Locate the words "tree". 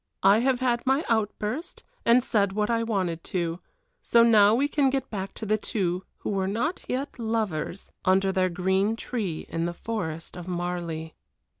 8.95-9.45